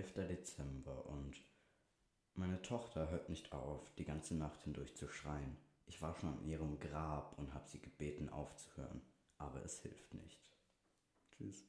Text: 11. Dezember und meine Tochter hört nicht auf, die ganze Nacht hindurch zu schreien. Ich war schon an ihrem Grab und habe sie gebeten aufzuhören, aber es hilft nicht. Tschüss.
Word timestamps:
11. 0.00 0.14
Dezember 0.28 1.04
und 1.06 1.36
meine 2.32 2.62
Tochter 2.62 3.10
hört 3.10 3.28
nicht 3.28 3.52
auf, 3.52 3.82
die 3.96 4.04
ganze 4.04 4.34
Nacht 4.34 4.62
hindurch 4.62 4.96
zu 4.96 5.06
schreien. 5.08 5.58
Ich 5.86 6.00
war 6.00 6.14
schon 6.14 6.30
an 6.30 6.44
ihrem 6.46 6.78
Grab 6.78 7.36
und 7.38 7.52
habe 7.52 7.68
sie 7.68 7.80
gebeten 7.80 8.30
aufzuhören, 8.30 9.02
aber 9.36 9.62
es 9.62 9.82
hilft 9.82 10.14
nicht. 10.14 10.40
Tschüss. 11.32 11.66